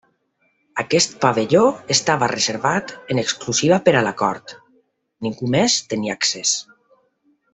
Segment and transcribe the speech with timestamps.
[0.83, 1.59] Aquest pavelló
[1.95, 4.57] estava reservat en exclusiva per a la cort,
[5.27, 6.57] ningú més tenia accés.